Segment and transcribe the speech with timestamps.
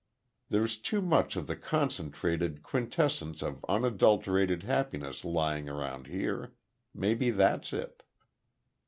[0.49, 6.55] There's too much of the concentrated quintessence of unadulterated happiness lying around here.
[6.95, 8.01] Maybe that's it."